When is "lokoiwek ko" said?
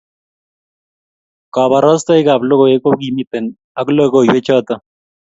2.49-2.89